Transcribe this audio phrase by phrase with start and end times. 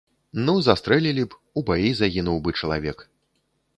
[0.45, 3.05] Ну, застрэлілі б, у баі загінуў бы чалавек.